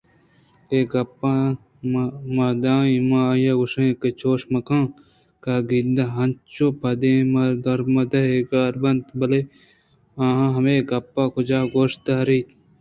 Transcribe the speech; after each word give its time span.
اے 0.71 0.79
گپاں 0.91 1.43
مادائم 2.35 3.09
آئی 3.23 3.47
ءَ 3.51 3.57
گوٛشاں 3.59 3.93
کہ 4.01 4.09
چوش 4.19 4.41
مہ 4.51 4.59
کن 4.67 4.83
کاگداں 5.43 6.11
انچو 6.23 6.67
پہ 6.79 6.91
دیم 7.01 7.33
دور 7.63 7.79
مہ 7.93 8.03
دئے 8.11 8.37
گار 8.49 8.73
بنت 8.81 9.05
بلئے 9.19 9.41
آ 10.23 10.25
مئے 10.63 10.77
گپاں 10.89 11.27
کجا 11.33 11.59
گوش 11.73 11.91
داریت 12.05 12.47